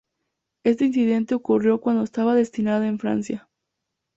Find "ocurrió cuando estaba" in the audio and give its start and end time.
1.35-2.33